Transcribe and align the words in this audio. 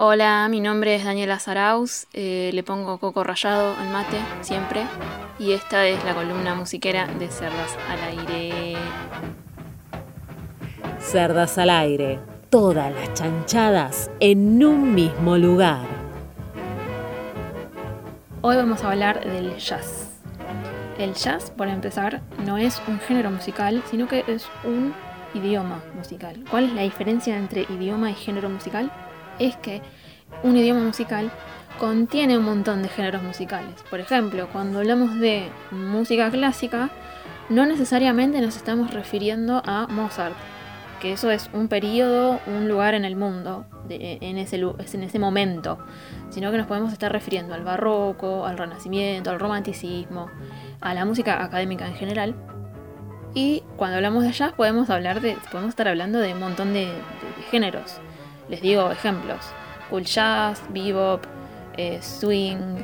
Hola, 0.00 0.46
mi 0.48 0.60
nombre 0.60 0.94
es 0.94 1.04
Daniela 1.04 1.40
Zaraus, 1.40 2.06
eh, 2.12 2.52
le 2.54 2.62
pongo 2.62 2.98
coco 2.98 3.24
rallado 3.24 3.74
al 3.74 3.88
mate 3.88 4.16
siempre 4.42 4.84
y 5.40 5.50
esta 5.50 5.88
es 5.88 6.04
la 6.04 6.14
columna 6.14 6.54
musiquera 6.54 7.08
de 7.08 7.26
Cerdas 7.26 7.76
al 7.90 8.16
Aire. 8.16 8.76
Cerdas 11.00 11.58
al 11.58 11.70
Aire, 11.70 12.20
todas 12.48 12.94
las 12.94 13.12
chanchadas 13.14 14.08
en 14.20 14.62
un 14.64 14.94
mismo 14.94 15.36
lugar. 15.36 15.84
Hoy 18.42 18.54
vamos 18.54 18.84
a 18.84 18.92
hablar 18.92 19.28
del 19.28 19.56
jazz. 19.56 20.20
El 20.96 21.14
jazz, 21.14 21.50
por 21.50 21.66
empezar, 21.66 22.22
no 22.46 22.56
es 22.56 22.80
un 22.86 23.00
género 23.00 23.32
musical, 23.32 23.82
sino 23.90 24.06
que 24.06 24.22
es 24.28 24.46
un 24.62 24.94
idioma 25.34 25.82
musical. 25.96 26.44
¿Cuál 26.48 26.66
es 26.66 26.72
la 26.74 26.82
diferencia 26.82 27.36
entre 27.36 27.62
idioma 27.62 28.12
y 28.12 28.14
género 28.14 28.48
musical? 28.48 28.92
Es 29.38 29.56
que 29.56 29.82
un 30.42 30.56
idioma 30.56 30.80
musical 30.80 31.30
contiene 31.78 32.36
un 32.36 32.44
montón 32.44 32.82
de 32.82 32.88
géneros 32.88 33.22
musicales. 33.22 33.82
Por 33.90 34.00
ejemplo, 34.00 34.48
cuando 34.52 34.78
hablamos 34.80 35.18
de 35.18 35.48
música 35.70 36.30
clásica, 36.30 36.90
no 37.48 37.66
necesariamente 37.66 38.40
nos 38.40 38.56
estamos 38.56 38.92
refiriendo 38.92 39.62
a 39.64 39.86
Mozart, 39.88 40.34
que 41.00 41.12
eso 41.12 41.30
es 41.30 41.48
un 41.52 41.68
periodo, 41.68 42.40
un 42.46 42.68
lugar 42.68 42.94
en 42.94 43.04
el 43.04 43.16
mundo, 43.16 43.64
en, 43.88 44.38
ese, 44.38 44.56
en 44.56 45.02
ese 45.02 45.18
momento, 45.18 45.78
sino 46.30 46.50
que 46.50 46.58
nos 46.58 46.66
podemos 46.66 46.92
estar 46.92 47.12
refiriendo 47.12 47.54
al 47.54 47.62
barroco, 47.62 48.44
al 48.44 48.58
renacimiento, 48.58 49.30
al 49.30 49.40
romanticismo, 49.40 50.28
a 50.80 50.94
la 50.94 51.04
música 51.04 51.42
académica 51.42 51.86
en 51.86 51.94
general. 51.94 52.34
Y 53.34 53.62
cuando 53.76 53.96
hablamos 53.96 54.24
de 54.24 54.32
jazz 54.32 54.52
podemos 54.52 54.90
hablar 54.90 55.20
de, 55.20 55.36
podemos 55.50 55.70
estar 55.70 55.88
hablando 55.88 56.18
de 56.18 56.32
un 56.32 56.40
montón 56.40 56.72
de, 56.72 56.88
géneros. 57.50 58.00
Les 58.48 58.60
digo 58.60 58.90
ejemplos: 58.90 59.40
cool 59.90 60.04
jazz, 60.04 60.62
bebop, 60.70 61.24
eh, 61.76 62.00
swing, 62.02 62.82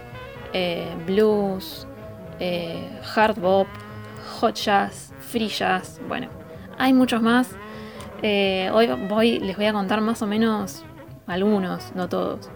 eh, 0.52 0.94
blues, 1.06 1.86
eh, 2.38 3.00
hard 3.14 3.40
bop, 3.40 3.66
hot 4.40 4.54
jazz, 4.54 5.12
free 5.18 5.48
jazz. 5.48 6.00
Bueno, 6.08 6.28
hay 6.78 6.92
muchos 6.92 7.20
más. 7.22 7.50
hoy 8.22 8.86
voy, 9.08 9.38
les 9.40 9.56
voy 9.56 9.66
a 9.66 9.72
contar 9.72 10.00
más 10.00 10.22
o 10.22 10.26
menos 10.26 10.82
algunos, 11.26 11.94
no 11.94 12.08
todos. 12.08 12.48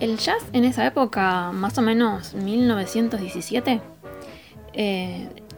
El 0.00 0.18
jazz 0.18 0.44
en 0.52 0.64
esa 0.64 0.84
época, 0.86 1.52
más 1.52 1.78
o 1.78 1.82
menos 1.82 2.34
1917, 2.34 3.80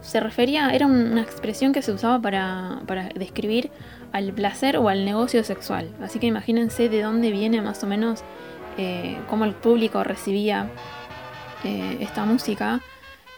se 0.03 0.19
refería, 0.19 0.71
era 0.71 0.87
una 0.87 1.23
expresión 1.23 1.73
que 1.73 1.81
se 1.81 1.93
usaba 1.93 2.21
para, 2.21 3.09
describir 3.15 3.71
al 4.13 4.33
placer 4.33 4.77
o 4.77 4.89
al 4.89 5.05
negocio 5.05 5.45
sexual. 5.45 5.89
Así 6.03 6.19
que 6.19 6.27
imagínense 6.27 6.89
de 6.89 7.03
dónde 7.03 7.31
viene 7.31 7.63
más 7.63 7.83
o 7.83 7.87
menos 7.87 8.23
eh, 8.77 9.17
cómo 9.31 9.45
el 9.45 9.55
público 9.55 10.03
recibía 10.03 10.69
eh, 11.65 11.99
esta 12.01 12.25
música. 12.25 12.81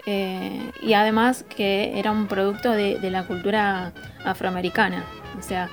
Eh, 0.06 0.70
y 0.82 0.94
además 0.94 1.44
que 1.48 1.98
era 1.98 2.10
un 2.10 2.26
producto 2.26 2.70
de, 2.70 2.98
de, 2.98 3.10
la 3.10 3.24
cultura 3.26 3.92
afroamericana. 4.24 5.04
O 5.38 5.42
sea, 5.42 5.68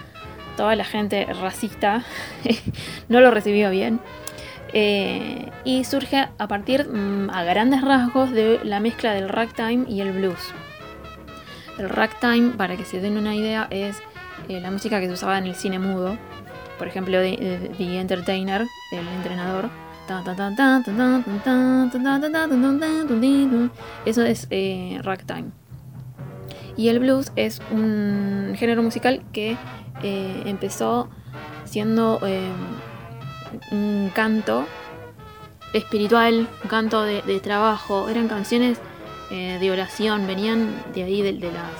toda 0.58 0.76
la 0.76 0.86
gente 0.86 1.26
racista 1.26 2.04
no 3.10 3.22
lo 3.22 3.32
recibió 3.32 3.70
bien. 3.70 4.02
y 5.64 5.84
surge 5.84 6.28
a 6.38 6.48
partir, 6.48 6.88
mm, 6.88 7.30
a 7.30 7.44
grandes 7.44 7.82
rasgos, 7.82 8.32
de 8.32 8.60
la 8.64 8.80
mezcla 8.80 9.14
del 9.14 9.30
ragtime 9.30 9.86
y 9.88 10.02
el 10.02 10.12
blues. 10.12 10.54
El 11.82 11.90
ragtime, 11.90 12.52
para 12.52 12.78
que 12.78 12.86
se 12.86 13.02
den 13.02 13.18
una 13.18 13.34
idea, 13.34 13.68
es 13.72 13.98
la 14.48 14.70
música 14.70 15.00
que 15.00 15.08
se 15.08 15.14
usaba 15.14 15.40
en 15.40 15.48
el 15.48 15.56
cine 15.56 15.80
mudo. 15.80 16.16
Por 16.78 16.88
ejemplo, 16.88 17.20
The, 17.20 17.72
Entertainer, 18.00 18.68
el 18.92 19.08
entrenador. 19.08 19.68
Eso 24.06 24.22
es 24.24 24.48
ragtime. 25.04 25.52
Y 26.78 26.90
el 26.90 27.00
blues 27.00 27.32
es 27.36 27.60
un 27.72 28.54
género 28.56 28.84
musical 28.84 29.24
que 29.34 29.58
empezó 30.04 31.10
siendo 31.66 32.20
un 33.72 34.12
canto 34.14 34.66
espiritual, 35.74 36.48
un 36.64 36.70
canto 36.70 37.02
de 37.02 37.40
trabajo. 37.40 38.08
Eran 38.08 38.28
canciones 38.28 38.80
eh, 39.32 39.60
de 39.62 39.72
oración 39.72 40.28
venían 40.28 40.76
de 40.94 41.04
ahí, 41.04 41.22
de, 41.22 41.32
las 41.32 41.72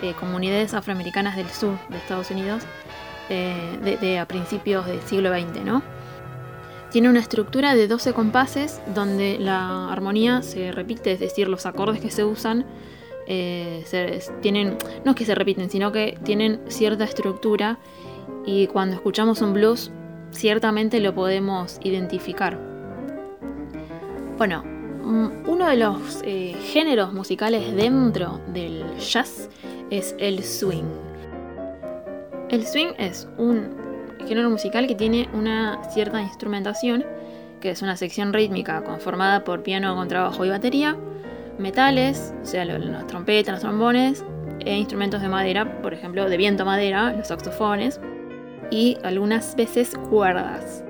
eh, 0.00 0.14
comunidades 0.18 0.72
afroamericanas 0.72 1.36
del 1.36 1.48
sur 1.50 1.78
de 1.90 1.98
Estados 1.98 2.30
Unidos, 2.30 2.62
eh, 3.28 3.98
de, 4.00 4.18
a 4.18 4.26
principios 4.26 4.86
del 4.86 5.02
siglo 5.02 5.30
XX, 5.30 5.64
¿no? 5.66 5.82
Tiene 6.90 7.10
una 7.10 7.20
estructura 7.20 7.74
de 7.74 7.88
12 7.88 8.14
compases 8.14 8.80
donde 8.94 9.38
la 9.38 9.92
armonía 9.92 10.40
se 10.40 10.72
repite, 10.72 11.12
es 11.12 11.20
decir, 11.20 11.46
los 11.46 11.66
acordes 11.66 12.00
que 12.00 12.10
se 12.10 12.24
usan 12.24 12.64
tienen, 14.40 14.78
no 15.04 15.10
es 15.10 15.16
que 15.18 15.26
se 15.26 15.34
repiten, 15.34 15.68
sino 15.68 15.92
que 15.92 16.18
tienen 16.24 16.62
cierta 16.68 17.04
estructura 17.04 17.78
y 18.46 18.68
cuando 18.68 18.96
escuchamos 18.96 19.42
un 19.42 19.52
blues 19.52 19.92
ciertamente 20.30 20.98
lo 21.00 21.14
podemos 21.14 21.78
identificar. 21.82 22.58
Bueno, 24.38 24.77
uno 25.08 25.66
de 25.66 25.76
los 25.76 26.20
eh, 26.24 26.54
géneros 26.60 27.12
musicales 27.12 27.74
dentro 27.74 28.40
del 28.48 28.84
jazz 28.98 29.48
es 29.90 30.14
el 30.18 30.44
swing. 30.44 30.84
El 32.50 32.66
swing 32.66 32.88
es 32.98 33.28
un 33.38 33.76
género 34.26 34.50
musical 34.50 34.86
que 34.86 34.94
tiene 34.94 35.28
una 35.32 35.82
cierta 35.90 36.20
instrumentación, 36.20 37.04
que 37.60 37.70
es 37.70 37.82
una 37.82 37.96
sección 37.96 38.32
rítmica 38.32 38.84
conformada 38.84 39.44
por 39.44 39.62
piano, 39.62 39.94
contrabajo 39.96 40.44
y 40.44 40.50
batería, 40.50 40.96
metales, 41.58 42.34
o 42.42 42.46
sea, 42.46 42.64
las 42.64 43.06
trompetas, 43.06 43.54
los 43.54 43.62
trombones, 43.62 44.24
e 44.60 44.76
instrumentos 44.76 45.22
de 45.22 45.28
madera, 45.28 45.80
por 45.82 45.94
ejemplo, 45.94 46.28
de 46.28 46.36
viento 46.36 46.64
madera, 46.64 47.12
los 47.12 47.28
saxofones, 47.28 48.00
y 48.70 48.98
algunas 49.02 49.56
veces 49.56 49.94
cuerdas. 50.10 50.84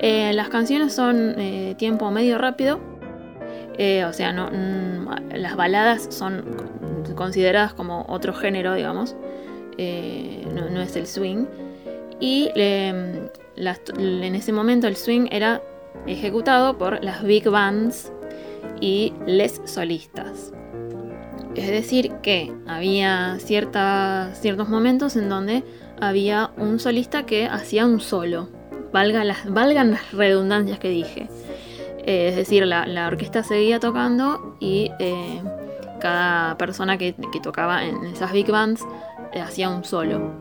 Eh, 0.00 0.32
las 0.34 0.48
canciones 0.48 0.94
son 0.94 1.34
eh, 1.38 1.74
tiempo 1.76 2.10
medio 2.10 2.38
rápido, 2.38 2.80
eh, 3.78 4.04
o 4.04 4.12
sea, 4.12 4.32
no, 4.32 4.50
mm, 4.50 5.34
las 5.36 5.56
baladas 5.56 6.08
son 6.10 6.44
consideradas 7.14 7.74
como 7.74 8.04
otro 8.08 8.34
género, 8.34 8.74
digamos. 8.74 9.16
Eh, 9.78 10.44
no, 10.52 10.80
es 10.80 10.96
el 10.96 11.06
swing. 11.06 11.46
Y 12.20 12.50
em, 12.56 13.28
en 13.56 14.34
ese 14.34 14.52
momento 14.52 14.88
el 14.88 14.96
swing 14.96 15.28
era 15.30 15.62
ejecutado 16.06 16.76
por 16.76 17.02
las 17.04 17.22
big 17.22 17.48
bands 17.48 18.12
y 18.80 19.12
les 19.26 19.60
solistas. 19.64 20.52
Es 21.54 21.68
decir, 21.68 22.12
que 22.22 22.52
había 22.66 23.38
ciertos 23.38 24.68
momentos 24.68 25.16
en 25.16 25.28
donde 25.28 25.64
había 26.00 26.50
un 26.56 26.80
solista 26.80 27.26
que 27.26 27.46
hacía 27.46 27.86
un 27.86 28.00
solo. 28.00 28.48
Valga 28.92 29.24
valgan 29.48 29.92
las 29.92 30.12
redundancias 30.12 30.78
que 30.78 30.88
dije. 30.88 31.28
Eh, 32.08 32.28
es 32.28 32.36
decir, 32.36 32.66
la, 32.66 33.06
orquesta 33.06 33.42
seguía 33.42 33.80
tocando 33.80 34.56
y 34.60 34.90
eh, 34.98 35.42
cada 36.00 36.56
persona 36.56 36.96
que, 36.96 37.14
tocaba 37.42 37.84
en 37.84 38.02
esas 38.06 38.32
big 38.32 38.50
bands 38.50 38.82
eh, 39.34 39.42
hacía 39.42 39.68
un 39.68 39.84
solo. 39.84 40.32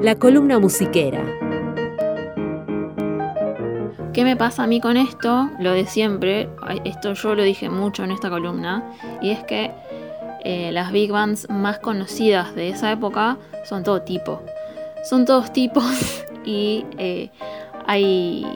La 0.00 0.14
columna 0.14 0.58
musiquera. 0.58 1.22
¿Qué 4.14 4.24
me 4.24 4.34
pasa 4.34 4.62
a 4.62 4.66
mí 4.66 4.80
con 4.80 4.96
esto? 4.96 5.50
Lo 5.58 5.72
de 5.72 5.84
siempre, 5.84 6.48
esto 6.86 7.12
yo 7.12 7.34
lo 7.34 7.42
dije 7.42 7.68
mucho 7.68 8.02
en 8.02 8.10
esta 8.10 8.30
columna, 8.30 8.82
y 9.20 9.30
es 9.30 9.44
que 9.44 9.72
las 10.72 10.90
big 10.90 11.12
bands 11.12 11.50
más 11.50 11.80
conocidas 11.80 12.54
de 12.54 12.70
esa 12.70 12.90
época 12.90 13.36
son 13.64 13.82
todo 13.82 14.00
tipo. 14.00 14.40
Son 15.04 15.26
todos 15.26 15.52
tipos 15.52 16.24
y 16.46 16.86
hay 17.86 18.46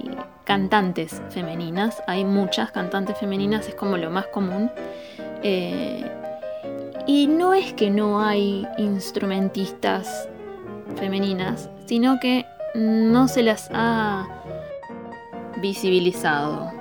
cantantes 0.49 1.21
femeninas. 1.29 2.03
Hay 2.07 2.25
muchas 2.25 2.73
cantantes 2.73 3.19
femeninas, 3.19 3.69
es 3.69 3.75
como 3.75 3.99
lo 3.99 4.11
más 4.11 4.27
común. 4.29 4.71
Eh, 5.43 6.11
y 7.07 7.27
no 7.27 7.53
es 7.53 7.75
que 7.75 7.91
no 7.91 8.23
hay 8.23 8.67
instrumentistas 8.79 10.27
femeninas, 10.97 11.69
sino 11.85 12.19
que 12.19 12.47
no 12.75 13.29
se 13.29 13.43
las 13.43 13.69
ha 13.75 14.27
visibilizado. 15.61 16.73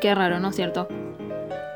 Qué 0.00 0.12
raro, 0.12 0.40
¿no 0.40 0.48
es 0.48 0.56
cierto? 0.56 0.88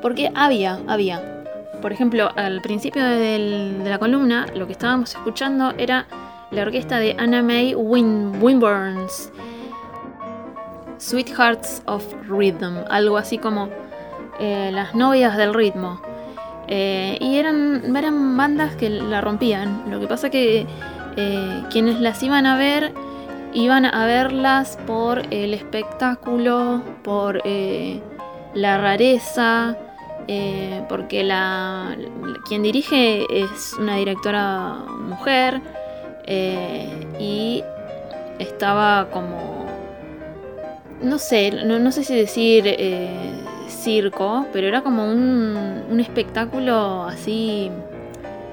Porque 0.02 0.32
había, 0.34 0.80
había. 0.88 1.44
Por 1.82 1.92
ejemplo, 1.92 2.30
al 2.34 2.60
principio 2.62 3.04
de 3.04 3.78
la 3.84 4.00
columna, 4.00 4.46
lo 4.56 4.66
que 4.66 4.72
estábamos 4.72 5.14
escuchando 5.14 5.72
era 5.78 6.08
la 6.50 6.62
orquesta 6.62 6.98
de 6.98 7.14
Anna 7.16 7.44
May 7.44 7.76
Win 7.76 8.42
Winburns 8.42 9.30
Sweethearts 10.98 11.82
of 11.86 12.04
Rhythm, 12.28 12.84
algo 12.88 13.16
así 13.16 13.38
como 13.38 13.68
eh, 14.38 14.70
las 14.72 14.94
novias 14.94 15.36
del 15.36 15.54
ritmo. 15.54 16.00
Eh, 16.68 17.16
y 17.20 17.36
eran, 17.36 17.92
bandas 18.36 18.76
que 18.76 18.90
la 18.90 19.20
rompían. 19.20 19.84
Lo 19.90 20.00
que 20.00 20.06
pasa 20.06 20.30
que 20.30 20.66
eh, 21.16 21.62
quienes 21.70 22.00
las 22.00 22.22
iban 22.22 22.46
a 22.46 22.56
ver 22.56 22.92
iban 23.52 23.86
a 23.86 24.04
verlas 24.04 24.78
por 24.86 25.22
el 25.30 25.54
espectáculo, 25.54 26.82
por 27.02 27.42
la 28.54 28.78
rareza, 28.78 29.76
porque 30.90 31.24
la, 31.24 31.96
quien 32.46 32.62
dirige 32.62 33.24
es 33.30 33.72
una 33.78 33.96
directora 33.96 34.74
mujer 34.98 35.62
y 37.18 37.62
estaba 38.38 39.08
como, 39.10 39.65
no 41.02 41.18
sé, 41.18 41.50
no, 41.64 41.92
sé 41.92 42.04
si 42.04 42.14
decir 42.14 42.64
circo, 43.68 44.46
pero 44.52 44.66
era 44.66 44.82
como 44.82 45.10
un, 45.10 45.84
un 45.90 46.00
espectáculo 46.00 47.04
así 47.04 47.70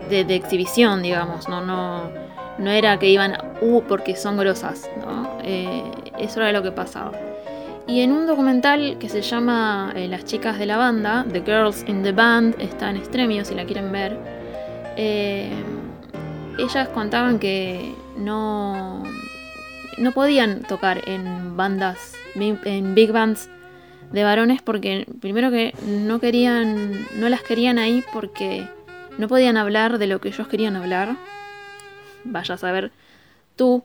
de, 0.09 0.35
exhibición, 0.35 1.01
digamos, 1.01 1.47
no, 1.49 1.61
no, 1.61 2.09
no 2.57 2.71
era 2.71 2.99
que 2.99 3.09
iban, 3.09 3.37
uh, 3.61 3.81
porque 3.83 4.15
son 4.15 4.37
grosas, 4.37 4.89
¿no? 4.99 5.39
Eh, 5.43 5.83
eso 6.19 6.41
era 6.41 6.51
lo 6.51 6.61
que 6.63 6.71
pasaba. 6.71 7.11
Y 7.87 8.01
en 8.01 8.11
un 8.11 8.27
documental 8.27 8.97
que 8.99 9.09
se 9.09 9.21
llama 9.21 9.91
eh, 9.95 10.07
Las 10.07 10.23
chicas 10.23 10.57
de 10.57 10.65
la 10.65 10.77
banda, 10.77 11.25
The 11.31 11.41
Girls 11.41 11.83
in 11.87 12.03
the 12.03 12.13
Band, 12.13 12.55
está 12.59 12.89
en 12.89 12.97
Extremio 12.97 13.43
si 13.43 13.55
la 13.55 13.65
quieren 13.65 13.91
ver, 13.91 14.17
eh, 14.95 15.51
ellas 16.57 16.87
contaban 16.89 17.39
que 17.39 17.93
no, 18.15 19.03
no 19.97 20.11
podían 20.11 20.61
tocar 20.63 21.07
en 21.07 21.57
bandas, 21.57 22.13
en 22.35 22.95
big 22.95 23.11
bands 23.11 23.49
de 24.11 24.23
varones 24.23 24.61
porque 24.61 25.07
primero 25.21 25.49
que 25.51 25.73
no 25.85 26.19
querían, 26.19 27.05
no 27.15 27.29
las 27.29 27.41
querían 27.41 27.79
ahí 27.79 28.03
porque 28.13 28.67
no 29.17 29.27
podían 29.27 29.57
hablar 29.57 29.97
de 29.97 30.07
lo 30.07 30.21
que 30.21 30.29
ellos 30.29 30.47
querían 30.47 30.75
hablar. 30.75 31.15
Vaya 32.23 32.55
a 32.55 32.57
saber 32.57 32.91
tú 33.55 33.83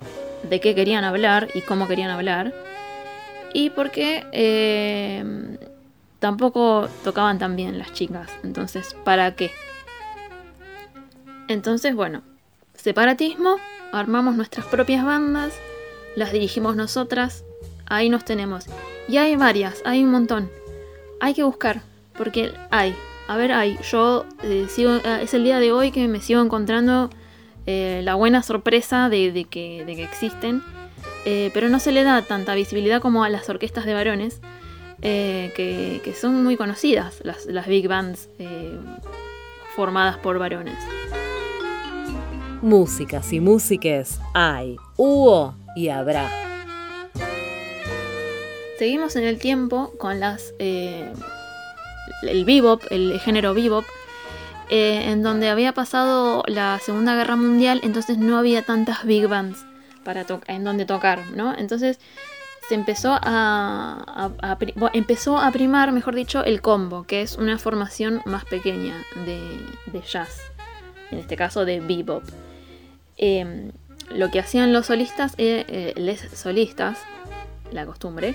de 0.48 0.60
qué 0.60 0.74
querían 0.74 1.04
hablar 1.04 1.48
y 1.54 1.62
cómo 1.62 1.88
querían 1.88 2.10
hablar. 2.10 2.54
Y 3.54 3.70
porque 3.70 4.26
eh, 4.32 5.24
tampoco 6.18 6.88
tocaban 7.04 7.38
tan 7.38 7.56
bien 7.56 7.78
las 7.78 7.92
chicas. 7.92 8.30
Entonces, 8.42 8.94
¿para 9.04 9.34
qué? 9.34 9.50
Entonces, 11.48 11.94
bueno, 11.94 12.22
separatismo, 12.74 13.56
armamos 13.92 14.36
nuestras 14.36 14.66
propias 14.66 15.04
bandas, 15.04 15.58
las 16.18 16.32
dirigimos 16.32 16.76
nosotras, 16.76 17.44
ahí 17.86 18.10
nos 18.10 18.24
tenemos. 18.24 18.66
Y 19.08 19.16
hay 19.16 19.36
varias, 19.36 19.82
hay 19.84 20.04
un 20.04 20.10
montón. 20.10 20.50
Hay 21.20 21.34
que 21.34 21.42
buscar, 21.42 21.82
porque 22.16 22.52
hay, 22.70 22.94
a 23.28 23.36
ver, 23.36 23.52
hay. 23.52 23.78
Yo 23.90 24.26
eh, 24.42 24.66
eh, 24.76 25.18
es 25.22 25.34
el 25.34 25.44
día 25.44 25.60
de 25.60 25.70
hoy 25.70 25.90
que 25.90 26.08
me 26.08 26.20
sigo 26.20 26.42
encontrando 26.42 27.10
eh, 27.66 28.00
la 28.02 28.14
buena 28.14 28.42
sorpresa 28.42 29.08
de, 29.08 29.46
que, 29.48 29.82
existen, 30.02 30.62
pero 31.24 31.68
no 31.68 31.78
se 31.78 31.92
le 31.92 32.04
da 32.04 32.22
tanta 32.22 32.54
visibilidad 32.54 33.02
como 33.02 33.22
a 33.22 33.28
las 33.28 33.48
orquestas 33.50 33.84
de 33.84 33.94
varones, 33.94 34.40
que, 35.02 36.14
son 36.18 36.42
muy 36.42 36.56
conocidas, 36.56 37.22
las 37.22 37.66
big 37.66 37.86
bands 37.86 38.28
formadas 39.76 40.16
por 40.16 40.38
varones. 40.38 40.78
Músicas 42.62 43.32
y 43.32 43.40
músiques 43.40 44.20
hay, 44.34 44.76
hubo 44.96 45.54
y 45.76 45.88
habrá. 45.88 46.28
Seguimos 48.78 49.16
en 49.16 49.24
el 49.24 49.38
tiempo 49.38 49.92
con 49.98 50.20
las 50.20 50.52
el 50.58 52.44
bebop, 52.44 52.82
el 52.90 53.20
género 53.20 53.54
bebop, 53.54 53.84
eh, 54.70 55.10
en 55.10 55.22
donde 55.22 55.48
había 55.48 55.72
pasado 55.72 56.42
la 56.46 56.78
Segunda 56.80 57.14
Guerra 57.14 57.36
Mundial, 57.36 57.80
entonces 57.84 58.18
no 58.18 58.36
había 58.36 58.62
tantas 58.62 59.04
big 59.04 59.28
bands 59.28 59.64
para 60.04 60.26
en 60.46 60.64
donde 60.64 60.84
tocar, 60.84 61.20
¿no? 61.34 61.54
Entonces 61.56 61.98
se 62.68 62.74
empezó 62.74 63.18
a, 63.20 64.28
empezó 64.92 65.38
a 65.38 65.50
primar, 65.52 65.92
mejor 65.92 66.14
dicho, 66.14 66.44
el 66.44 66.60
combo, 66.60 67.04
que 67.04 67.22
es 67.22 67.36
una 67.36 67.58
formación 67.58 68.20
más 68.26 68.44
pequeña 68.44 68.94
de, 69.24 70.02
jazz, 70.02 70.42
en 71.10 71.18
este 71.18 71.36
caso 71.36 71.64
de 71.64 71.80
bebop. 71.80 72.22
Em, 73.18 73.72
lo 74.10 74.30
que 74.30 74.40
hacían 74.40 74.72
los 74.72 74.86
solistas, 74.86 75.34
eh, 75.36 75.64
eh, 75.68 75.92
les 75.96 76.20
solistas, 76.20 76.98
la 77.72 77.84
costumbre, 77.84 78.34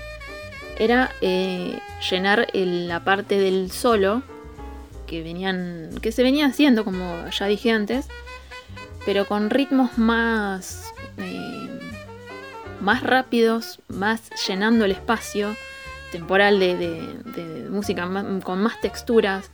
era 0.78 1.10
eh, 1.20 1.78
llenar 2.10 2.48
la 2.52 3.04
parte 3.04 3.38
del 3.38 3.70
solo 3.70 4.22
que 5.06 5.22
venían 5.22 5.90
que 6.02 6.12
se 6.12 6.22
venía 6.22 6.46
haciendo 6.46 6.84
como 6.84 7.28
ya 7.28 7.46
dije 7.46 7.70
antes 7.70 8.08
pero 9.04 9.26
con 9.26 9.50
ritmos 9.50 9.98
más 9.98 10.92
eh, 11.18 11.68
más 12.80 13.02
rápidos 13.02 13.80
más 13.88 14.30
llenando 14.46 14.84
el 14.84 14.92
espacio 14.92 15.54
temporal 16.10 16.58
de, 16.58 17.68
música 17.70 18.08
con 18.42 18.62
más 18.62 18.80
texturas 18.80 19.50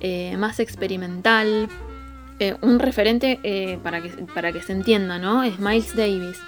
eh, 0.00 0.36
más 0.36 0.58
experimental 0.60 1.68
un 2.62 2.78
referente 2.78 3.78
para, 3.82 4.00
que, 4.00 4.10
para 4.34 4.52
que 4.52 4.62
se 4.62 4.72
entienda 4.72 5.18
no 5.18 5.42
es 5.42 5.58
Miles 5.58 5.96
Davis 5.96 6.38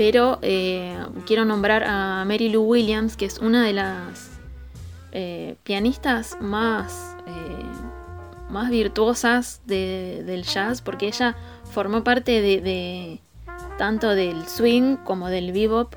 pero 0.00 0.38
eh, 0.40 0.96
quiero 1.26 1.44
nombrar 1.44 1.84
a 1.84 2.24
Mary 2.24 2.48
Lou 2.48 2.64
Williams, 2.64 3.18
que 3.18 3.26
es 3.26 3.38
una 3.38 3.62
de 3.62 3.74
las 3.74 4.30
eh, 5.12 5.56
pianistas 5.62 6.38
más, 6.40 7.16
eh, 7.26 7.64
más 8.48 8.70
virtuosas 8.70 9.60
del 9.66 10.44
jazz, 10.44 10.80
porque 10.80 11.08
ella 11.08 11.36
formó 11.70 12.02
parte 12.02 12.40
de, 12.40 13.20
tanto 13.76 14.14
del 14.14 14.46
swing 14.46 14.96
como 14.96 15.28
del 15.28 15.52
bebop 15.52 15.94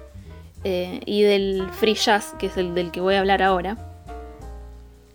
y 0.65 1.21
del 1.21 1.69
free 1.71 1.95
jazz, 1.95 2.35
que 2.37 2.47
es 2.47 2.57
el 2.57 2.75
del 2.75 2.91
que 2.91 2.99
voy 2.99 3.15
a 3.15 3.19
hablar 3.21 3.41
ahora, 3.41 3.77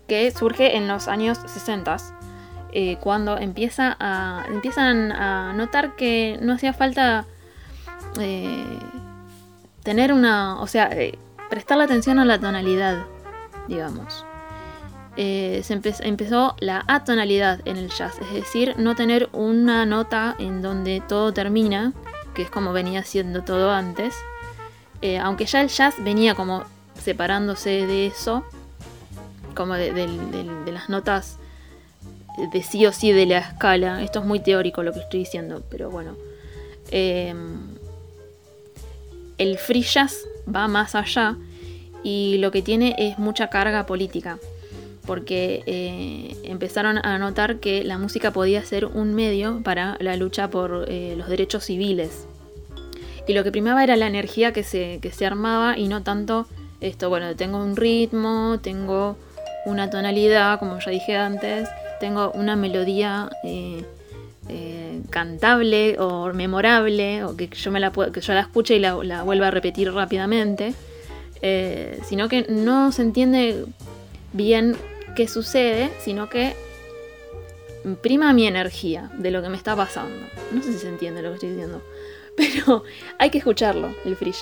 que 0.07 0.31
surge 0.31 0.77
en 0.77 0.87
los 0.87 1.07
años 1.07 1.37
60. 1.45 2.18
Cuando 3.01 3.37
empieza 3.37 3.95
a, 3.99 4.45
empiezan 4.47 5.11
a 5.11 5.53
notar 5.53 5.95
que 5.95 6.37
no 6.41 6.53
hacía 6.53 6.73
falta 6.73 7.25
eh, 8.19 8.79
tener 9.83 10.13
una, 10.13 10.59
o 10.59 10.67
sea, 10.67 10.89
eh, 10.91 11.17
prestar 11.49 11.77
la 11.77 11.85
atención 11.85 12.19
a 12.19 12.25
la 12.25 12.39
tonalidad, 12.39 13.05
digamos. 13.67 14.25
Eh, 15.17 15.61
se 15.63 15.73
empezó 15.73 16.55
la 16.59 16.83
atonalidad 16.87 17.59
en 17.65 17.77
el 17.77 17.89
jazz, 17.89 18.17
es 18.21 18.33
decir, 18.33 18.75
no 18.77 18.95
tener 18.95 19.29
una 19.33 19.85
nota 19.85 20.35
en 20.39 20.61
donde 20.61 21.01
todo 21.07 21.33
termina, 21.33 21.93
que 22.33 22.43
es 22.43 22.49
como 22.49 22.71
venía 22.71 23.03
siendo 23.03 23.43
todo 23.43 23.71
antes, 23.71 24.15
aunque 25.21 25.45
ya 25.45 25.61
el 25.61 25.69
jazz 25.69 25.95
venía 25.99 26.35
como 26.35 26.63
separándose 27.01 27.85
de 27.87 28.07
eso, 28.07 28.45
como 29.55 29.73
de, 29.73 29.91
las 30.71 30.89
notas 30.89 31.37
de 32.51 32.63
sí 32.63 32.85
o 32.85 32.91
sí 32.91 33.11
de 33.11 33.25
la 33.25 33.39
escala. 33.39 34.03
Esto 34.03 34.19
es 34.19 34.25
muy 34.25 34.39
teórico 34.39 34.83
lo 34.83 34.93
que 34.93 34.99
estoy 34.99 35.19
diciendo, 35.21 35.63
pero 35.69 35.89
bueno 35.89 36.15
el 39.39 39.57
free 39.57 39.81
jazz 39.81 40.27
va 40.53 40.67
más 40.67 40.93
allá 40.93 41.35
y 42.03 42.37
lo 42.39 42.51
que 42.51 42.61
tiene 42.61 42.95
es 42.99 43.17
mucha 43.17 43.49
carga 43.49 43.85
política, 43.85 44.37
porque 45.05 45.63
eh, 45.65 46.35
empezaron 46.43 47.03
a 47.03 47.17
notar 47.17 47.57
que 47.57 47.83
la 47.83 47.97
música 47.97 48.31
podía 48.31 48.63
ser 48.63 48.85
un 48.85 49.15
medio 49.15 49.61
para 49.63 49.97
la 49.99 50.15
lucha 50.15 50.49
por 50.49 50.85
eh, 50.87 51.15
los 51.17 51.27
derechos 51.29 51.65
civiles. 51.65 52.27
Y 53.27 53.33
lo 53.33 53.43
que 53.43 53.51
primaba 53.51 53.83
era 53.83 53.95
la 53.95 54.07
energía 54.07 54.53
que 54.53 54.63
se, 54.63 54.99
se 55.11 55.25
armaba 55.25 55.77
y 55.77 55.87
no 55.87 56.03
tanto 56.03 56.45
esto, 56.81 57.09
bueno, 57.09 57.35
tengo 57.35 57.63
un 57.63 57.75
ritmo, 57.75 58.59
tengo 58.61 59.17
una 59.65 59.89
tonalidad, 59.89 60.59
como 60.59 60.79
ya 60.79 60.91
dije 60.91 61.15
antes, 61.15 61.69
tengo 61.99 62.31
una 62.31 62.55
melodía 62.55 63.29
eh, 63.43 63.83
eh, 64.47 65.01
cantable 65.09 65.97
o 65.99 66.33
memorable, 66.33 67.23
o 67.23 67.35
que 67.35 67.47
yo, 67.47 67.71
me 67.71 67.79
la, 67.79 67.91
que 67.91 68.21
yo 68.21 68.33
la 68.33 68.41
escuche 68.41 68.75
y 68.75 68.79
la, 68.79 68.93
vuelva 69.23 69.47
a 69.47 69.51
repetir 69.51 69.91
rápidamente, 69.93 70.73
eh, 71.41 71.99
sino 72.05 72.27
que 72.29 72.47
no 72.49 72.91
se 72.91 73.03
entiende 73.03 73.65
bien 74.33 74.75
qué 75.15 75.27
sucede, 75.27 75.91
sino 75.99 76.29
que 76.29 76.55
prima 78.01 78.33
mi 78.33 78.47
energía 78.47 79.11
de 79.17 79.31
lo 79.31 79.41
que 79.41 79.49
me 79.49 79.57
está 79.57 79.75
pasando. 79.75 80.15
No 80.51 80.63
sé 80.63 80.73
si 80.73 80.79
se 80.79 80.89
entiende 80.89 81.21
lo 81.21 81.29
que 81.29 81.35
estoy 81.35 81.49
diciendo, 81.49 81.83
pero 82.37 82.83
hay 83.17 83.29
que 83.29 83.37
escucharlo, 83.37 83.93
el 84.05 84.15
free. 84.15 84.33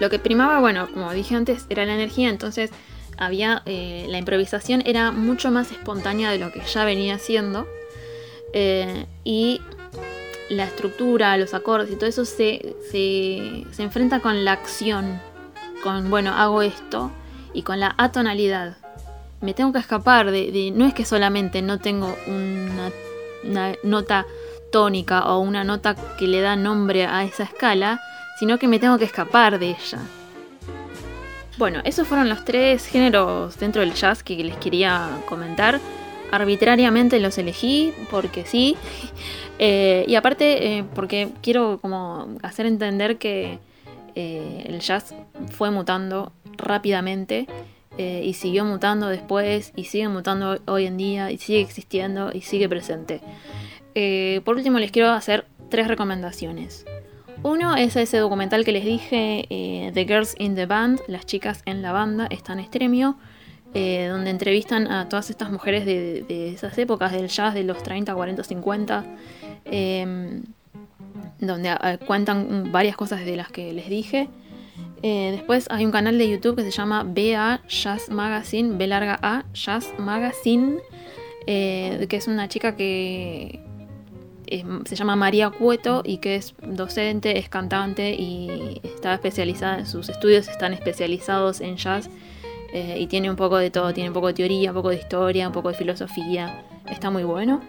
Lo 0.00 0.08
que 0.10 0.18
primaba, 0.18 0.60
bueno, 0.60 0.88
como 0.92 1.12
dije 1.12 1.34
antes, 1.34 1.66
era 1.68 1.84
la 1.84 1.94
energía, 1.94 2.30
entonces 2.30 2.70
había 3.20 3.62
eh, 3.66 4.06
la 4.08 4.18
improvisación 4.18 4.82
era 4.84 5.12
mucho 5.12 5.50
más 5.50 5.70
espontánea 5.70 6.30
de 6.30 6.38
lo 6.38 6.50
que 6.50 6.60
ya 6.60 6.84
venía 6.84 7.18
siendo 7.18 7.68
eh, 8.52 9.06
y 9.22 9.60
la 10.48 10.64
estructura, 10.64 11.36
los 11.36 11.54
acordes 11.54 11.90
y 11.92 11.94
todo 11.94 12.06
eso 12.06 12.24
se, 12.24 12.74
se, 12.90 13.64
enfrenta 13.82 14.20
con 14.20 14.44
la 14.44 14.52
acción, 14.52 15.20
con, 15.82 16.10
bueno, 16.10 16.34
hago 16.34 16.62
esto, 16.62 17.12
y 17.52 17.62
con 17.62 17.78
la 17.78 17.94
atonalidad. 17.98 18.76
Me 19.40 19.54
tengo 19.54 19.72
que 19.72 19.78
escapar 19.78 20.30
de, 20.30 20.72
no 20.74 20.86
es 20.86 20.92
que 20.92 21.04
solamente 21.04 21.62
no 21.62 21.78
tengo 21.78 22.16
una, 22.26 23.72
nota 23.84 24.26
tónica 24.72 25.32
o 25.32 25.38
una 25.38 25.64
nota 25.64 25.94
que 26.18 26.26
le 26.26 26.40
da 26.40 26.56
nombre 26.56 27.06
a 27.06 27.24
esa 27.24 27.44
escala, 27.44 28.00
sino 28.38 28.58
que 28.58 28.68
me 28.68 28.78
tengo 28.78 28.98
que 28.98 29.04
escapar 29.04 29.58
de 29.58 29.70
ella. 29.70 30.00
Bueno, 31.60 31.82
esos 31.84 32.08
fueron 32.08 32.30
los 32.30 32.42
tres 32.46 32.86
géneros 32.86 33.58
dentro 33.58 33.82
del 33.82 33.92
jazz 33.92 34.22
que 34.22 34.42
les 34.42 34.56
quería 34.56 35.10
comentar. 35.26 35.78
Arbitrariamente 36.30 37.20
los 37.20 37.36
elegí 37.36 37.92
porque 38.10 38.46
sí. 38.46 38.76
Eh, 39.62 40.06
y 40.08 40.14
aparte 40.14 40.78
eh, 40.78 40.84
porque 40.94 41.28
quiero 41.42 41.78
como 41.82 42.28
hacer 42.42 42.64
entender 42.64 43.18
que 43.18 43.58
eh, 44.14 44.64
el 44.64 44.80
jazz 44.80 45.14
fue 45.50 45.70
mutando 45.70 46.32
rápidamente 46.56 47.46
y 47.98 48.32
siguió 48.32 48.64
mutando 48.64 49.08
después 49.08 49.74
y 49.76 49.84
sigue 49.84 50.08
mutando 50.08 50.58
hoy 50.64 50.86
en 50.86 50.96
día 50.96 51.30
y 51.30 51.36
sigue 51.36 51.60
existiendo 51.60 52.30
y 52.32 52.40
sigue 52.40 52.70
presente. 52.70 53.20
por 54.46 54.56
último 54.56 54.78
les 54.78 54.90
quiero 54.90 55.10
hacer 55.10 55.44
tres 55.68 55.88
recomendaciones. 55.88 56.86
Uno 57.42 57.74
es 57.74 57.96
ese 57.96 58.18
documental 58.18 58.66
que 58.66 58.72
les 58.72 58.84
dije, 58.84 59.46
eh, 59.48 59.90
The 59.94 60.04
Girls 60.04 60.34
in 60.38 60.54
the 60.54 60.66
Band, 60.66 61.00
las 61.06 61.24
chicas 61.24 61.62
en 61.64 61.80
la 61.80 61.90
banda, 61.90 62.26
está 62.28 62.52
en 62.52 62.58
Extremio, 62.58 63.16
eh, 63.72 64.08
donde 64.10 64.28
entrevistan 64.28 64.86
a 64.88 65.08
todas 65.08 65.30
estas 65.30 65.50
mujeres 65.50 65.86
de, 65.86 66.52
esas 66.52 66.76
épocas 66.76 67.12
del 67.12 67.28
jazz 67.28 67.54
de 67.54 67.64
los 67.64 67.82
30, 67.82 68.14
40, 68.14 68.44
50, 68.44 69.04
donde 71.38 71.68
ah, 71.70 71.98
cuentan 72.06 72.70
varias 72.72 72.96
cosas 72.96 73.24
de 73.24 73.36
las 73.36 73.48
que 73.50 73.72
les 73.72 73.88
dije. 73.88 74.28
Eh, 75.02 75.30
después 75.32 75.66
hay 75.70 75.86
un 75.86 75.92
canal 75.92 76.18
de 76.18 76.28
YouTube 76.28 76.56
que 76.56 76.62
se 76.62 76.70
llama 76.70 77.04
BA 77.04 77.62
Jazz 77.66 78.10
Magazine, 78.10 78.76
B 78.76 78.86
larga 78.86 79.18
A 79.22 79.44
Jazz 79.54 79.94
Magazine, 79.96 80.76
que 81.46 82.06
es 82.10 82.28
una 82.28 82.48
chica 82.48 82.76
que, 82.76 83.60
se 84.84 84.96
llama 84.96 85.16
María 85.16 85.50
Cueto 85.50 86.02
y 86.04 86.18
que 86.18 86.36
es 86.36 86.54
docente, 86.62 87.38
es 87.38 87.48
cantante 87.48 88.14
y 88.14 88.80
está 88.82 89.14
especializada, 89.14 89.86
sus 89.86 90.08
estudios 90.08 90.48
están 90.48 90.72
especializados 90.72 91.60
en 91.60 91.76
jazz 91.76 92.10
eh, 92.72 92.96
y 92.98 93.06
tiene 93.06 93.30
un 93.30 93.36
poco 93.36 93.58
de 93.58 93.70
todo, 93.70 93.92
tiene 93.92 94.10
un 94.10 94.14
poco 94.14 94.28
de 94.28 94.34
teoría, 94.34 94.70
un 94.70 94.76
poco 94.76 94.90
de 94.90 94.96
historia, 94.96 95.46
un 95.46 95.52
poco 95.52 95.68
de 95.68 95.74
filosofía, 95.74 96.64
está 96.90 97.10
muy 97.10 97.22
bueno. 97.24 97.60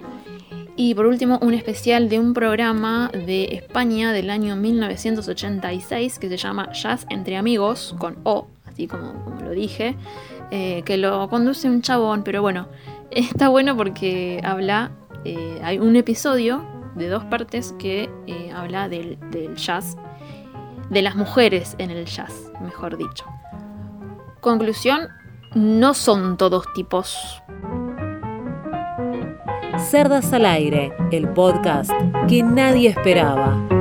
Y 0.76 0.96
por 0.96 1.06
último, 1.06 1.38
un 1.42 1.54
especial 1.54 2.10
de 2.10 2.18
un 2.18 2.34
programa 2.34 3.12
de 3.14 3.56
España 3.56 4.14
del 4.14 4.30
año 4.30 4.56
1986 4.56 6.18
que 6.18 6.30
se 6.30 6.38
llama 6.38 6.72
Jazz 6.72 7.06
entre 7.10 7.38
amigos, 7.38 7.96
con 8.00 8.18
O, 8.24 8.48
así 8.66 8.88
como, 8.88 9.40
lo 9.44 9.52
dije, 9.52 9.96
eh, 10.50 10.82
que 10.86 10.98
lo 10.98 11.30
conduce 11.30 11.70
un 11.70 11.82
chabón, 11.82 12.24
pero 12.24 12.42
bueno, 12.42 12.68
está 13.12 13.50
bueno 13.50 13.78
porque 13.78 14.42
habla 14.44 14.92
eh, 15.24 15.60
hay 15.64 15.78
un 15.78 15.96
episodio 15.96 16.66
de 16.96 17.08
dos 17.08 17.24
partes 17.26 17.74
que 17.80 18.10
eh, 18.28 18.52
habla 18.54 18.90
del, 18.90 19.18
del 19.32 19.56
jazz, 19.56 19.98
de 20.90 21.02
las 21.02 21.16
mujeres 21.16 21.76
en 21.78 21.92
el 21.92 22.06
jazz, 22.06 22.52
mejor 22.62 22.98
dicho. 22.98 23.26
Conclusión, 24.42 25.10
no 25.54 25.94
son 25.94 26.38
todos 26.38 26.66
tipos. 26.74 27.42
Cerdas 29.90 30.32
al 30.34 30.46
aire, 30.46 30.94
el 31.12 31.30
podcast 31.30 31.92
que 32.28 32.44
nadie 32.44 32.90
esperaba. 32.90 33.81